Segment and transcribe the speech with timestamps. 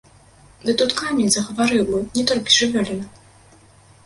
[0.65, 3.05] Ды тут камень загаварыў бы, не толькі жывёліна!